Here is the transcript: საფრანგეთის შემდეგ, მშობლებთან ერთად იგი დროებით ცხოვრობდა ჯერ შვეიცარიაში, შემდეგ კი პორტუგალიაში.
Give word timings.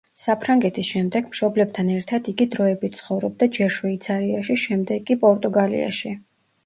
საფრანგეთის 0.21 0.85
შემდეგ, 0.93 1.27
მშობლებთან 1.33 1.91
ერთად 1.97 2.31
იგი 2.33 2.47
დროებით 2.55 2.97
ცხოვრობდა 3.01 3.51
ჯერ 3.59 3.73
შვეიცარიაში, 3.79 4.57
შემდეგ 4.67 5.09
კი 5.11 5.19
პორტუგალიაში. 5.27 6.15